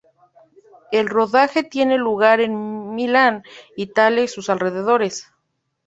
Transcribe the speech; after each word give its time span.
El 0.91 1.07
rodaje 1.07 1.61
tiene 1.63 1.99
lugar 1.99 2.39
en 2.41 2.95
Milán, 2.95 3.43
Italia 3.77 4.23
y 4.23 4.27
sus 4.27 4.49
alrededores. 4.49 5.31